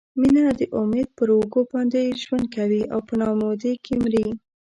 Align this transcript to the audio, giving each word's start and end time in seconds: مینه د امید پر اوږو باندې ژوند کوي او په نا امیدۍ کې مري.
مینه 0.19 0.45
د 0.59 0.61
امید 0.79 1.07
پر 1.17 1.27
اوږو 1.35 1.61
باندې 1.71 2.01
ژوند 2.21 2.45
کوي 2.55 2.81
او 2.93 2.99
په 3.07 3.13
نا 3.19 3.25
امیدۍ 3.33 3.73
کې 3.85 3.93
مري. 4.01 4.27